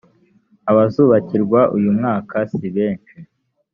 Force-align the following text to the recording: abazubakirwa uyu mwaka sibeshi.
abazubakirwa 0.69 1.59
uyu 1.75 1.89
mwaka 1.97 2.35
sibeshi. 2.53 3.17